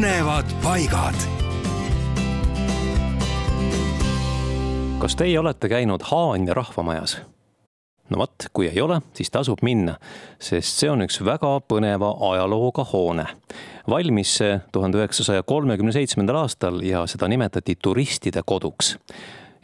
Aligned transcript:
põnevad 0.00 0.48
paigad. 0.62 1.16
kas 4.98 5.16
teie 5.16 5.36
olete 5.40 5.68
käinud 5.68 6.00
Haanja 6.08 6.54
rahvamajas? 6.56 7.18
no 8.08 8.18
vot, 8.22 8.46
kui 8.52 8.70
ei 8.70 8.80
ole, 8.80 9.02
siis 9.12 9.28
tasub 9.30 9.60
minna, 9.62 9.98
sest 10.40 10.80
see 10.80 10.88
on 10.88 11.04
üks 11.04 11.20
väga 11.20 11.50
põneva 11.68 12.14
ajalooga 12.30 12.86
hoone. 12.94 13.26
valmis 13.92 14.38
see 14.40 14.56
tuhande 14.72 15.02
üheksasaja 15.02 15.42
kolmekümne 15.42 15.92
seitsmendal 15.92 16.46
aastal 16.46 16.80
ja 16.80 17.04
seda 17.04 17.28
nimetati 17.28 17.76
turistide 17.76 18.40
koduks 18.40 18.94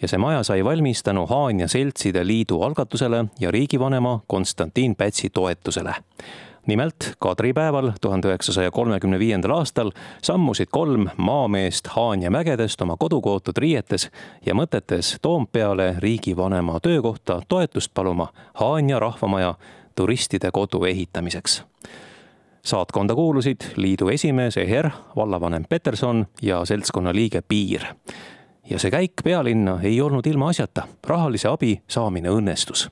ja 0.03 0.09
see 0.09 0.21
maja 0.21 0.43
sai 0.45 0.61
valmis 0.65 1.01
tänu 1.03 1.25
Haanja 1.33 1.69
Seltside 1.69 2.27
Liidu 2.27 2.61
algatusele 2.61 3.25
ja 3.41 3.51
riigivanema 3.51 4.19
Konstantin 4.29 4.97
Pätsi 4.97 5.31
toetusele 5.31 5.97
nimelt 6.67 7.15
kadripäeval 7.19 7.93
tuhande 8.01 8.29
üheksasaja 8.29 8.71
kolmekümne 8.71 9.19
viiendal 9.19 9.51
aastal 9.51 9.91
sammusid 10.23 10.67
kolm 10.71 11.09
maameest 11.17 11.87
Haanja 11.87 12.31
mägedest 12.31 12.83
oma 12.83 12.97
kodukootud 12.97 13.59
riietes 13.59 14.11
ja 14.47 14.55
mõtetes 14.55 15.17
Toompeale 15.23 15.95
riigivanema 15.99 16.81
töökohta 16.81 17.41
toetust 17.49 17.95
paluma 17.95 18.29
Haanja 18.55 18.99
rahvamaja 18.99 19.55
turistide 19.95 20.51
kodu 20.53 20.85
ehitamiseks. 20.85 21.63
Saatkonda 22.67 23.15
kuulusid 23.15 23.61
liidu 23.77 24.09
esimees 24.09 24.57
Eher, 24.57 24.91
vallavanem 25.17 25.65
Peterson 25.69 26.27
ja 26.43 26.65
seltskonna 26.65 27.15
liige 27.15 27.43
Piir. 27.49 27.83
ja 28.71 28.79
see 28.79 28.91
käik 28.91 29.13
pealinna 29.25 29.79
ei 29.83 30.01
olnud 30.01 30.27
ilma 30.27 30.49
asjata, 30.49 30.83
rahalise 31.07 31.49
abi 31.49 31.83
saamine 31.89 32.29
õnnestus 32.29 32.89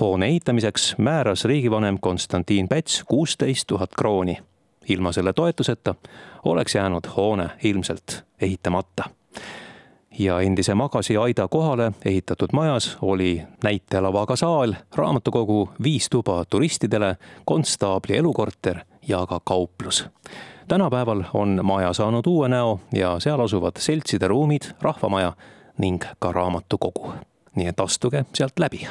hoone 0.00 0.26
ehitamiseks 0.26 0.94
määras 0.98 1.44
riigivanem 1.44 1.98
Konstantin 2.00 2.68
Päts 2.68 3.04
kuusteist 3.08 3.66
tuhat 3.66 3.90
krooni. 3.98 4.38
ilma 4.88 5.12
selle 5.12 5.32
toetuseta 5.32 5.94
oleks 6.44 6.74
jäänud 6.74 7.04
hoone 7.16 7.48
ilmselt 7.64 8.24
ehitamata. 8.40 9.04
ja 10.18 10.40
endise 10.40 10.74
magasiaida 10.74 11.48
kohale 11.48 11.92
ehitatud 12.04 12.48
majas 12.52 12.98
oli 13.02 13.42
näitelavaga 13.64 14.36
saal, 14.36 14.74
raamatukogu, 14.94 15.70
viis 15.82 16.10
tuba 16.10 16.44
turistidele, 16.44 17.16
konstaabli 17.44 18.16
elukorter 18.16 18.78
ja 19.08 19.26
ka 19.26 19.40
kauplus 19.44 20.08
tänapäeval 20.68 21.22
on 21.34 21.60
maja 21.62 21.92
saanud 21.92 22.26
uue 22.26 22.48
näo 22.48 22.80
ja 22.92 23.20
seal 23.20 23.40
asuvad 23.40 23.72
seltside 23.78 24.28
ruumid, 24.28 24.62
rahvamaja 24.80 25.32
ning 25.78 26.02
ka 26.18 26.32
raamatukogu. 26.32 27.12
nii 27.56 27.66
et 27.66 27.80
astuge 27.80 28.24
sealt 28.34 28.58
läbi 28.58 28.88